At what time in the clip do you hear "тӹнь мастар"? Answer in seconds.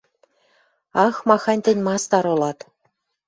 1.65-2.25